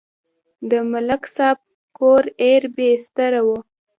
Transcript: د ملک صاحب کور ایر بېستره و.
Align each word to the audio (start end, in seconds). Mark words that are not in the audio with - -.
د 0.69 0.71
ملک 0.91 1.23
صاحب 1.35 1.59
کور 1.97 2.23
ایر 2.43 2.63
بېستره 2.75 3.41
و. 3.45 3.47